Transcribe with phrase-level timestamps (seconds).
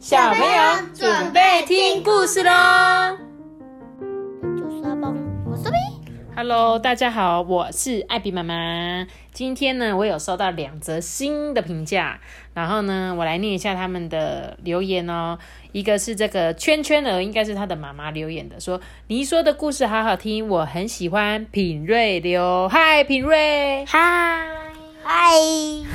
[0.00, 2.50] 小朋友准备听故事喽
[4.56, 5.78] 就是阿邦我这边。
[6.34, 9.06] ！Hello，大家好，我是艾比妈妈。
[9.30, 12.18] 今天呢，我有收到两则新的评价，
[12.54, 15.38] 然后呢，我来念一下他们的留言哦。
[15.72, 21.44] 一个是这个圈圈儿，应该是他的妈妈留言的，说你说的故事好好听，我很喜欢。
[21.44, 24.49] 品瑞流，嗨，品瑞嗨
[25.02, 25.32] 嗨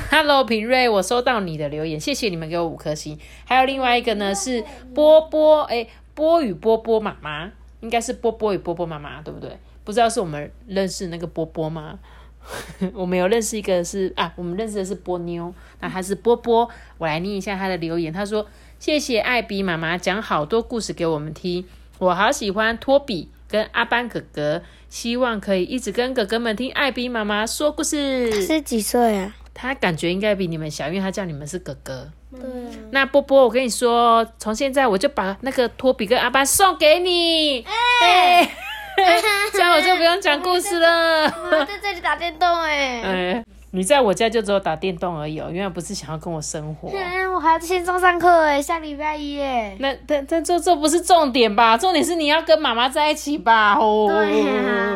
[0.10, 3.18] ，，Hello，品瑞，我收到你的留言，谢谢你们给我五颗星。
[3.46, 9.58] 还有另外一个呢是波波，哎，波与波波妈妈，应该是波波与波波妈妈，对不对？
[9.84, 12.00] 不知道是我们认识那个波波吗？
[12.94, 16.70] 我们有认识一个是啊，我们认识的是波妞，那他是波波。
[16.98, 18.48] 我来念一下他的留言，他说
[18.80, 21.66] ：“谢谢艾比妈妈讲好多故事给我们听，
[22.00, 28.46] 我好喜欢托比跟阿班哥哥，希望可以一直跟哥哥们听艾比妈妈说故事。
[28.46, 29.36] 是几岁啊？
[29.54, 32.12] 他感觉应该比你们小，因为他叫你们是哥哥。
[32.32, 37.66] 对啊，那波波，我跟你说，从现在我就把那个托比跟阿班送给你，
[38.02, 38.52] 哎、
[39.54, 41.24] 这样我就不用讲故事了。
[41.24, 43.02] 我在这里打电动哎。
[43.02, 43.46] 哎，
[43.76, 46.90] 你在我家就只有打电动而已哦，原来不是想要跟我生活。
[46.94, 49.76] 嗯，我还要线上上课哎，下礼拜一哎。
[49.80, 51.78] 那但但这这不是重点吧？
[51.78, 53.74] 重点是你要跟妈妈在一起吧？
[53.76, 54.96] 哦，对呀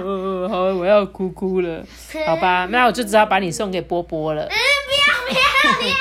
[0.50, 1.84] 好，我要哭哭了。
[2.26, 4.44] 好吧，那我就只好把你送给波波了。
[4.44, 4.58] 嗯，不要
[5.28, 5.42] 不要
[5.78, 5.94] 不要。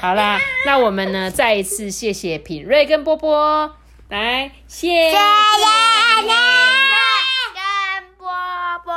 [0.00, 3.76] 好啦，那我们呢，再一次谢谢品瑞跟波波，
[4.08, 5.12] 来谢。
[5.12, 5.20] 跟
[8.18, 8.26] 波
[8.84, 8.92] 波，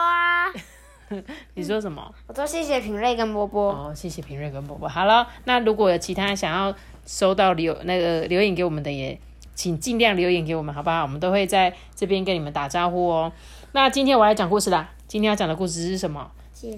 [1.56, 2.14] 你说什么？
[2.28, 3.72] 我说谢谢品瑞跟波波。
[3.72, 4.88] 哦，谢谢平瑞跟波波。
[4.88, 9.20] 好了，那如果有其他想要收到留那个留言给我们的也，
[9.56, 11.04] 请尽量留言给我们，好不好？
[11.04, 13.32] 我们都会在这边跟你们打招呼哦。
[13.72, 14.90] 那今天我来讲故事啦。
[15.08, 16.30] 今天要讲的故事是什么？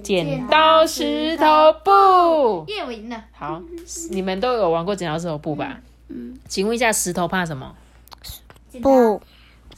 [0.04, 1.46] 剪刀石头
[1.84, 2.66] 布。
[2.68, 3.24] 叶我赢了。
[3.32, 3.62] 好，
[4.12, 5.80] 你们都有玩过剪刀石头布吧？
[6.10, 6.38] 嗯。
[6.48, 7.74] 请问一下，石头怕什么？
[8.82, 9.20] 不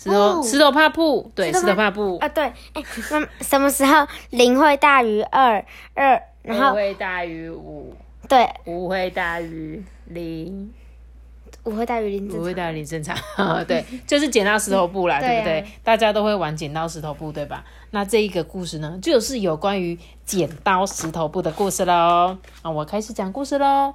[0.01, 2.17] 石头布石头怕布，对，石石头怕布。
[2.17, 5.63] 啊，对，哎，那什么时候零会大于二
[5.93, 6.21] 二？
[6.41, 7.95] 然二后会大于五，
[8.27, 10.73] 对，五会大于零。
[11.63, 12.39] 五会大于零正常。
[12.39, 13.15] 不会大于零正常，
[13.67, 15.63] 对，就是剪刀石头布啦，对不对？
[15.83, 17.63] 大家都会玩剪刀石头布，对吧？
[17.91, 22.35] 那这一个故事呢，就是有关于剪刀石头布的故事喽。
[22.63, 23.93] 那我开始讲故事喽。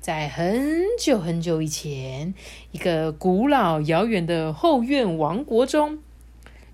[0.00, 2.32] 在很久很久以前，
[2.70, 5.98] 一个古老遥远的后院王国中，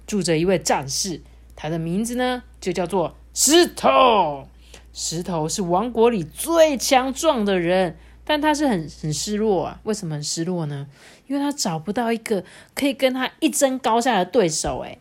[0.07, 1.23] 住着一位战士，
[1.57, 4.47] 他的名字呢就叫做石头。
[4.93, 9.81] 石头是王国里最强壮的人，但他是很很失落啊。
[9.83, 10.87] 为什么很失落呢？
[11.27, 14.84] 因为他找不到一个可以跟他一争高下的对手。
[14.84, 14.99] 哎，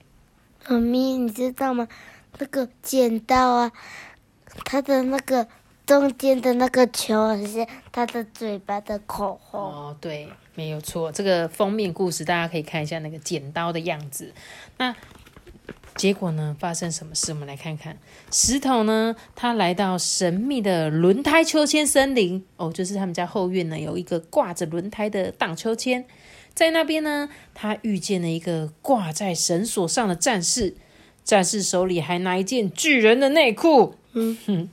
[0.67, 1.87] 妈咪，你知道吗？
[2.39, 3.71] 那个剪刀啊，
[4.65, 5.47] 他的那个
[5.85, 9.59] 中间的那个球是他的嘴巴的口红。
[9.59, 11.11] 哦，对，没有错。
[11.11, 14.33] 这个封面故事大家可以看一下那个剪刀的样子。
[14.77, 14.95] 那
[15.95, 16.55] 结果呢？
[16.59, 17.31] 发生什么事？
[17.33, 17.97] 我们来看看。
[18.31, 22.43] 石头呢，他来到神秘的轮胎秋千森林。
[22.55, 26.05] 哦，就是他们家后院呢有一个挂着轮胎的荡秋千。
[26.55, 30.75] 在那边呢，他遇见了一个挂在绳索上的战士。
[31.23, 33.95] 战士手里还拿一件巨人的内裤。
[34.13, 34.69] 嗯哼，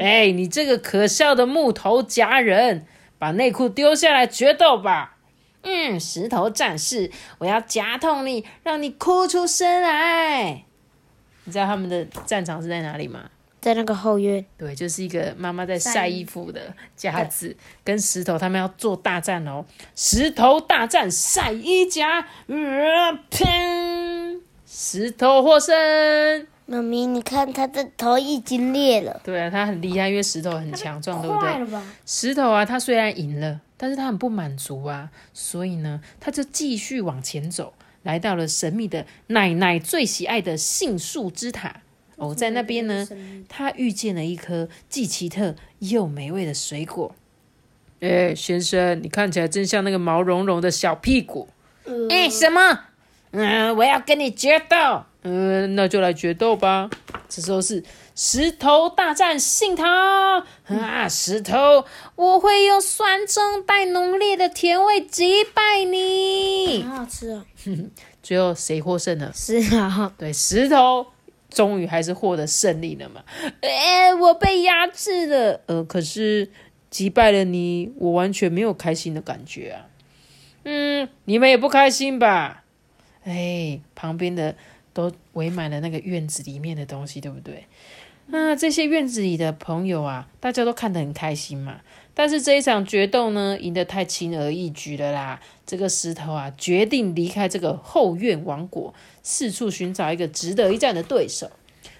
[0.00, 2.86] 哎，你这个可笑的木头夹人，
[3.18, 5.16] 把内裤丢下来决斗吧！
[5.62, 10.64] 嗯，石头战士，我要夹痛你，让你哭出声来。
[11.44, 13.30] 你知道他们的战场是在哪里吗？
[13.60, 19.64] 在那个后院，对，就是一个妈妈在晒衣服的夹子，跟石头他们要做大战哦。
[19.96, 22.56] 石头大战晒衣夹，呃，
[23.30, 24.40] 砰！
[24.64, 26.46] 石头获胜。
[26.70, 31.80] 妈咪，你看它的头已经裂了，对啊，他很厉害，因为石头很强壮，对不对？
[32.04, 41.80] 石头啊，他虽然赢了，但是他很不满足啊，所以呢，他就继续往前走，来到了神秘的奶奶最喜爱的杏树之塔。
[42.16, 43.08] 哦，在那边呢，
[43.48, 47.14] 他遇见了一颗既奇特又美味的水果。
[48.00, 51.48] 哎，先生，你看起来真像那个毛茸茸的小屁股。
[52.10, 52.80] 哎、什么？
[53.30, 55.04] 嗯，我要跟你决斗。
[55.30, 56.88] 嗯，那就来决斗吧。
[57.28, 57.84] 这时候是
[58.14, 61.06] 石头大战杏桃啊！
[61.06, 61.84] 石头，
[62.16, 66.82] 我会用酸中带浓烈的甜味击败你。
[66.82, 67.44] 好好吃哦。
[68.22, 69.30] 最后谁获胜了？
[69.34, 71.06] 是啊，对，石头
[71.50, 73.22] 终于还是获得胜利了嘛。
[73.60, 75.60] 哎，我被压制了。
[75.66, 76.50] 呃，可是
[76.88, 79.84] 击败了你，我完全没有开心的感觉啊。
[80.64, 82.64] 嗯，你们也不开心吧？
[83.24, 84.56] 哎，旁边的
[84.98, 87.66] 都围满了那个院子里面的东西，对不对？
[88.26, 91.76] 那这些院子里的朋友啊，大家都看得很开心嘛。
[92.14, 95.40] 但是这一场决斗呢，赢得太轻而易举了啦。
[95.64, 98.92] 这个石头啊，决定离开这个后院王国，
[99.22, 101.48] 四处寻找一个值得一战的对手。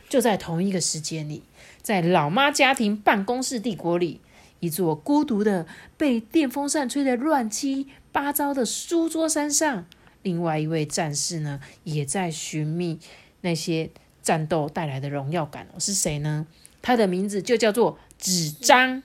[0.09, 1.45] 就在同一个时间里，
[1.81, 4.21] 在老妈家庭办公室帝国里，
[4.59, 9.87] 一座孤独的、被电风扇吹得乱七八糟的书桌山上，
[10.23, 12.99] 另外一位战士呢，也在寻觅
[13.41, 13.91] 那些
[14.23, 15.67] 战斗带来的荣耀感。
[15.79, 16.47] 是谁呢？
[16.83, 19.03] 他的名字就叫做纸张。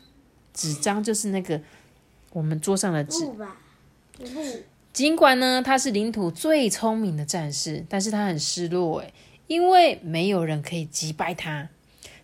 [0.54, 1.60] 纸张就是那个
[2.32, 3.26] 我们桌上的纸。
[4.94, 9.12] 尽管呢，他是领土最聪明的战士，但是他很失落诶，
[9.48, 11.70] 因为没有人可以击败他。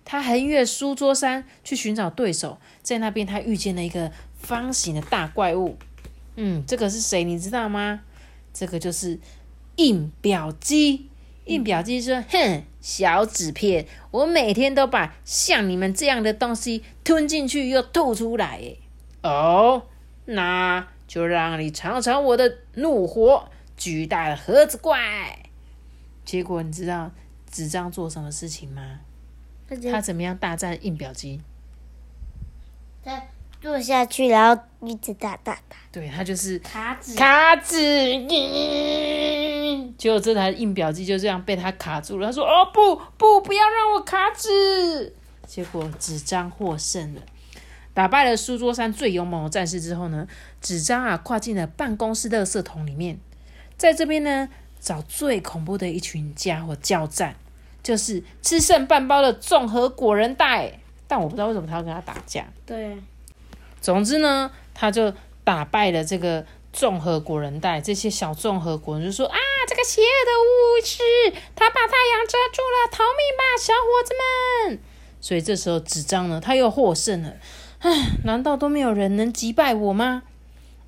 [0.06, 5.78] 他横越书桌山去寻找对手，在那边他遇见了一个方形的大怪物。
[6.36, 7.24] 嗯，这个是谁？
[7.24, 8.02] 你知道吗？
[8.54, 9.20] 这个就是
[9.76, 11.10] 印表机。
[11.46, 18.76] 印表机说：“哼，小纸片，我每天都把像你们这样的东西吞进去又吐出来。
[19.24, 19.88] 哦，
[20.26, 23.50] 那就让你尝尝我的怒火！
[23.76, 25.50] 巨大的盒子怪。
[26.24, 27.12] 结果你知道
[27.50, 29.00] 纸张做什么事情吗？
[29.92, 31.42] 他怎么样大战印表机？
[33.04, 33.24] 他
[33.62, 35.76] 坐下去，然后一直打打打。
[35.92, 37.76] 对他就是卡纸，卡纸。”
[39.98, 42.28] 结果这台印表机就这样被他卡住了。
[42.28, 45.14] 他说：“哦不不，不要让我卡纸！”
[45.46, 47.22] 结果纸张获胜了，
[47.94, 50.28] 打败了书桌上最勇猛的战士之后呢，
[50.62, 53.20] 纸张啊跨进了办公室的垃圾桶里面，
[53.76, 54.48] 在这边呢
[54.80, 57.36] 找最恐怖的一群家伙交战，
[57.82, 60.80] 就是吃剩半包的综合果仁袋。
[61.08, 62.46] 但我不知道为什么他要跟他打架。
[62.68, 62.96] 对，
[63.82, 66.46] 总之呢，他就打败了这个。
[66.72, 69.38] 综合国人带，这些小综合国人就说：“啊，
[69.68, 71.02] 这个邪恶的巫师，
[71.56, 74.14] 他把太阳遮住了，逃命吧，小伙子
[74.70, 74.80] 们！”
[75.20, 77.34] 所以这时候纸张呢，他又获胜了。
[77.80, 80.22] 唉， 难道都没有人能击败我吗？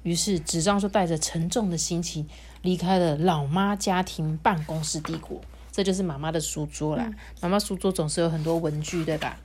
[0.03, 2.29] 于是纸张就带着沉重的心情
[2.61, 5.41] 离开了老妈家庭办公室帝国。
[5.71, 7.09] 这就是妈妈的书桌啦。
[7.41, 9.39] 妈妈书桌总是有很多文具，对吧？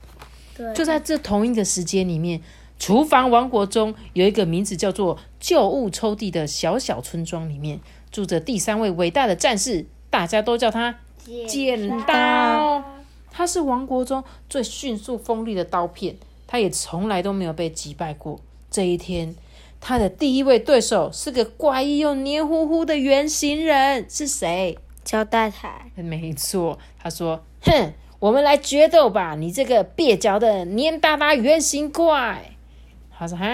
[0.55, 0.71] 对。
[0.75, 2.39] 就在这同一个时间里面。
[2.79, 7.79] 厨房王国中有一个名字叫做旧物抽屉的小小村庄，里面
[8.11, 10.99] 住着第三位伟大的战士，大家都叫他
[11.47, 12.83] 剪刀。
[13.31, 16.15] 他是王国中最迅速锋利的刀片，
[16.47, 18.39] 他也从来都没有被击败过。
[18.71, 19.35] 这一天，
[19.79, 24.77] 他的第一位对手是个怪异又黏糊糊的圆形人，是谁？
[25.03, 25.91] 焦大台。
[25.95, 32.53] 没错，他说：“哼，我们来决斗吧，你这个蹩脚的黏哒哒圆形怪。”
[33.17, 33.45] 他说：“哈，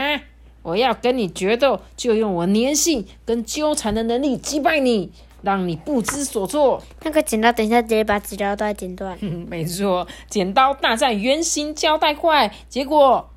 [0.62, 5.12] 我要跟你决斗，就用我粘性跟纠缠的能力击败你，
[5.42, 9.18] 让你不知所措。”那个剪刀，等一下直接把纸胶带剪断。
[9.21, 13.30] 嗯 没错，剪刀大战圆形胶带块，结果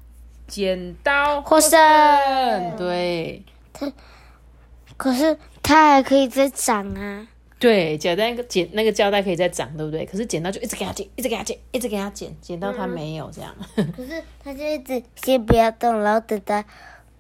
[0.48, 1.78] 剪刀获胜。
[2.76, 3.92] 对，他
[4.96, 7.28] 可是它还可以再长啊。
[7.58, 10.04] 对，剪那个剪那个胶带可以再长，对不对？
[10.04, 13.54] 可是剪刀就一直给他剪，一直给他剪，一直给他剪，剪到他没有这样。
[13.74, 16.62] 可是他就一直先不要动，然后等他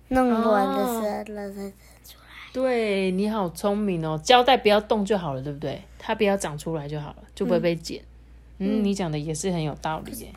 [0.08, 1.62] 弄完的时候，然后再
[2.04, 2.52] 出来。
[2.52, 5.80] 对你好聪明哦，胶带不要动就好了，对不对？
[5.98, 8.02] 它不要长出来就好了，就不会被剪。
[8.58, 10.28] 嗯，你讲的也是很有道理耶。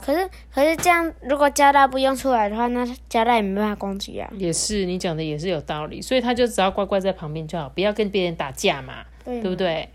[0.00, 4.30] 可是，可是这样，如果胶带不用出来的话，那胶带也没办法攻击啊。
[4.36, 9.88] 也是，你讲的也是有道理，所以他就只要乖乖在旁边就好，不要跟别人打架嘛，对不对？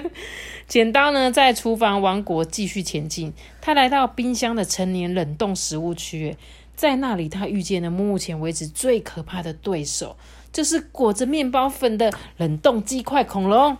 [0.66, 6.34] 剪刀呢，在厨房王国继续前进，他来到冰箱的成年冷冻食物区，
[6.74, 10.16] 在那里他遇见了目前为止最可怕的对手，
[10.50, 13.76] 就是裹着面包粉的冷冻鸡块恐龙。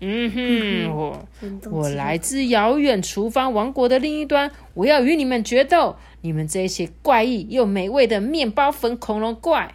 [0.00, 1.26] 嗯哼，我
[1.70, 5.96] 我来自遥远厨房王国的另一端，我要与你们决斗！
[6.20, 9.74] 你们这些怪异又美味的面包粉恐龙怪，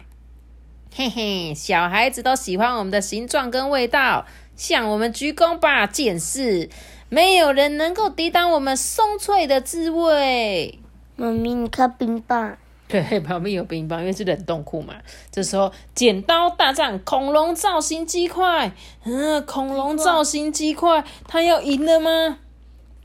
[0.94, 6.68] 嘿嘿，小孩子都喜欢我们的形状跟味道，向我们鞠躬吧，剑士！
[7.08, 10.78] 没有人能够抵挡我们松脆的滋味。
[11.16, 12.56] 妈咪，你看冰棒。
[12.92, 14.96] 对，旁边有冰棒，因为是冷冻库嘛。
[15.30, 18.70] 这时候，剪刀大战恐龙造型鸡块，
[19.04, 22.36] 嗯，恐龙造型鸡块，他要赢了吗？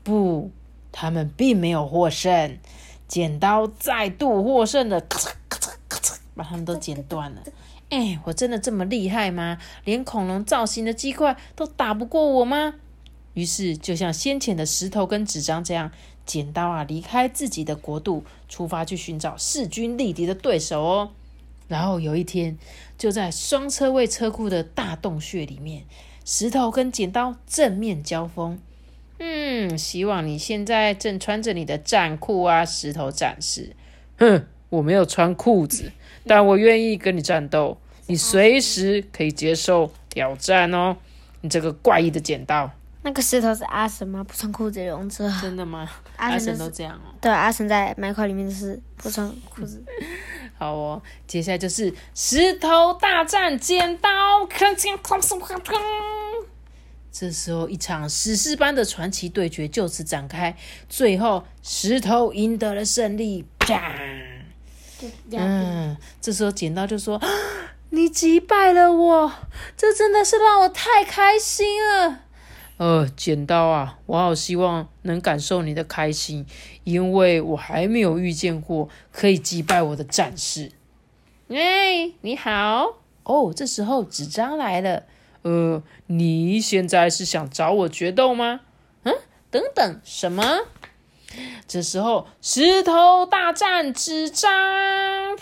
[0.04, 0.50] 不，
[0.92, 2.58] 他们并没有获胜。
[3.06, 7.40] 剪刀再度获胜的，咔嚓咔嚓咔嚓，把他们都剪断了。
[7.88, 9.56] 哎，我真的这么厉害吗？
[9.84, 12.74] 连恐龙造型的鸡块都打不过我吗？
[13.38, 15.90] 于是，就像先前的石头跟纸张这样。
[16.26, 21.10] 剪刀啊，离开自己的国度，出发去寻找势均力敌的对手哦。
[21.68, 22.58] 然后有一天，
[22.98, 25.84] 就在双车位车库的大洞穴里面，
[26.26, 28.58] 石头跟剪刀正面交锋。
[29.20, 33.74] 嗯，希望你现在正穿着你的战裤啊，石头战士。
[34.18, 35.90] 哼，我没有穿裤子，
[36.26, 37.78] 但我愿意跟你战斗。
[38.06, 40.98] 你随时可以接受挑战哦。
[41.40, 42.70] 你这个怪异的剪刀，
[43.02, 44.24] 那个石头是阿神吗？
[44.24, 45.30] 不穿裤子的勇者。
[45.40, 45.88] 真的吗？
[46.16, 47.14] 阿神都这样哦。
[47.20, 49.82] 对，阿神在麦块里面就是不穿裤子。
[50.58, 55.78] 好哦，接下来就是石头大战剪刀，铿锵铿锵铿锵。
[57.12, 60.56] 这时候，一场史诗般的传奇对决就此展开，
[60.88, 63.46] 最后石头赢得了胜利。
[63.58, 63.92] 啪！
[65.30, 67.28] 嗯，这时候剪刀就说：“啊
[67.90, 69.32] 你击败了我，
[69.76, 72.22] 这真的是让我太开心了。”
[72.78, 76.46] 呃，剪刀啊，我好希望能感受你的开心，
[76.84, 80.72] 因为我还没有遇见过可以击败我的战士。
[81.48, 82.98] 哎，你好！
[83.24, 85.02] 哦，这时候纸张来了。
[85.42, 88.60] 呃，你现在是想找我决斗吗？
[89.02, 89.14] 嗯，
[89.50, 90.44] 等等，什么？
[91.66, 95.36] 这时候，石头大战纸张。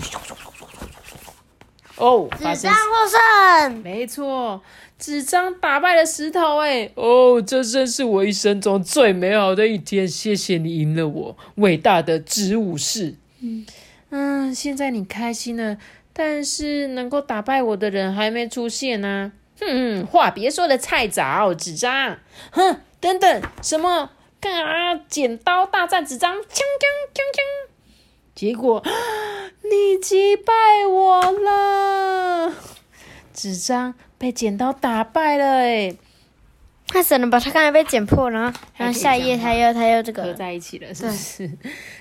[1.97, 4.63] 哦，纸张获胜，没错，
[4.99, 6.59] 纸张打败了石头。
[6.59, 10.09] 哎，哦，这真是我一生中最美好的一天。
[10.09, 13.15] 谢谢你赢了我，伟大的纸武士。
[14.11, 15.77] 嗯现在你开心了，
[16.13, 22.19] 但是能够打败我的人还没出现呢、哼，话别说的太早，纸张。
[22.51, 24.11] 哼，等等，什么？
[24.39, 24.95] 干啊！
[25.09, 27.71] 剪刀大战纸张，锵锵锵锵！
[28.35, 28.85] 结果
[29.63, 30.53] 你击败
[30.87, 32.55] 我了，
[33.33, 35.95] 纸张被剪刀打败了，哎，
[36.89, 41.51] 他只能把他刚才被剪破，然后然后下一页他又他又这个合个，在一起了，是不是？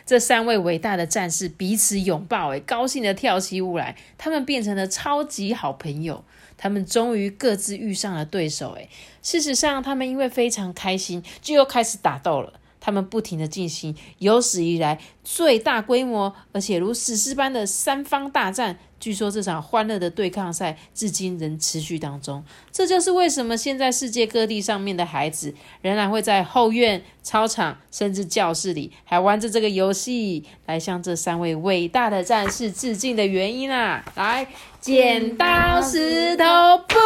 [0.06, 6.24] 这三位伟大的战士彼此拥抱，哎，高兴的跳起舞来，他们变成了超级好朋友。
[6.58, 8.88] 他们终于各自遇上了对手，哎，
[9.22, 12.54] 事实上，他们因为非常开心，就又开始打斗了。
[12.80, 18.80] 他们不停的进行有史以来最大规模，而且如史诗般的三方大战。
[19.06, 22.44] 据说这场欢乐的对抗赛至今仍持续当中。
[22.72, 34.04] 这就是为什么现在世界各地上面的孩子仍然会在后院、操场甚至教室里还玩着这个游戏，来向这三位伟大的战士致敬的原因啊！
[34.16, 34.48] 来，
[34.82, 36.44] 剪刀石头
[36.88, 36.98] 布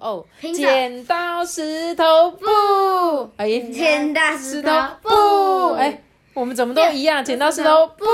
[0.00, 7.24] 哦，剪刀石头布，哎，剪刀石头布，哎，我们怎么都一样？
[7.24, 8.04] 剪刀石头布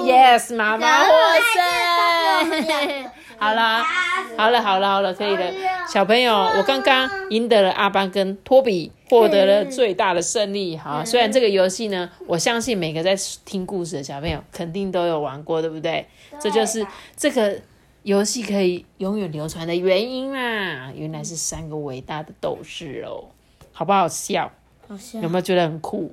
[0.00, 1.10] ，yes，妈妈获
[1.54, 3.10] 胜。
[3.38, 3.84] 好啦，
[4.36, 5.44] 好了，好了，好了，可以了。
[5.88, 10.76] 小朋友，我刚刚赢得了阿班跟托比，获得了最大的胜利。
[10.76, 16.06] 好，虽然这个游戏呢，我相信每个在听故事的小朋友肯定都有玩过，对不对？
[16.40, 16.84] 这就是
[17.16, 17.56] 这个
[18.02, 20.92] 游戏可以永远流传的原因啦。
[20.94, 23.30] 原来是三个伟大的斗士哦，
[23.72, 24.50] 好不好笑？
[24.88, 26.12] 好笑有，没有觉得很酷？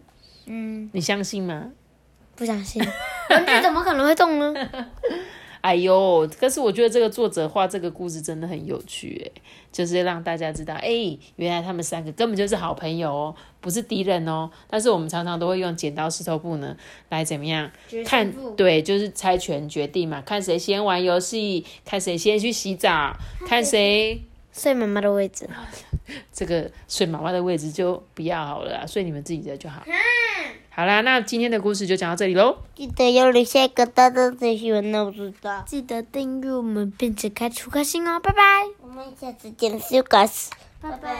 [0.49, 1.71] 嗯，你相信吗？
[2.35, 2.81] 不相信，
[3.29, 4.53] 文具怎么可能会动呢？
[5.61, 9.41] 哎呦，可是我觉得这个作者画这个故事真的很有趣，哎，
[9.73, 10.89] 就是让大家知道，哎，
[11.35, 14.49] 原来他们三个根本就是好朋友哦，不是敌人哦。
[14.69, 16.77] 但是我们常常都会用剪刀石头布呢
[17.09, 17.69] 来怎么样
[18.05, 18.31] 看？
[18.55, 23.13] 对，就是猜拳决定嘛，看谁先玩游戏，看谁先去洗澡，
[23.45, 25.45] 看谁睡妈妈的位置，
[26.31, 29.83] 这个睡妈妈的位置就不要好了啦，睡你们自己的就好。
[30.79, 32.55] 好啦，那今天的故事就讲到这里喽。
[32.73, 35.11] 记得要留下一个大大的喜欢，那。
[35.67, 38.41] 记得订阅我们，并且开出开心哦，拜拜。
[38.81, 40.45] 我们下次见，See you guys。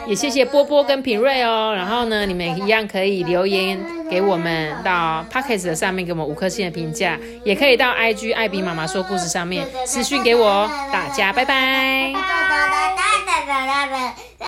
[0.07, 3.77] 也谢谢波波跟平瑞哦，然后呢，你们一样可以留言
[4.09, 12.13] 给我们到 p o c k e t 的上面给我们五颗星的评价，也可以到 IG 艾比妈妈说故事上面私讯给我哦，大家拜拜。